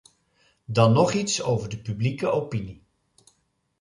[0.65, 2.81] Dan nog iets over de publieke opinie.